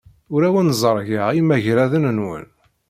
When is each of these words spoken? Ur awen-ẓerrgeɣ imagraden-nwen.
Ur 0.33 0.41
awen-ẓerrgeɣ 0.47 1.27
imagraden-nwen. 1.39 2.45